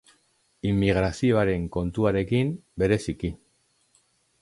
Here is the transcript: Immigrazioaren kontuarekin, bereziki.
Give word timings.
Immigrazioaren 0.69 1.69
kontuarekin, 1.77 2.53
bereziki. 2.85 3.35